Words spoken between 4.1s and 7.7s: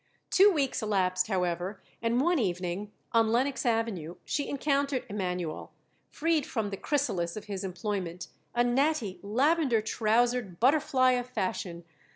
she encountered Emanuel, freed from the chrysalis of his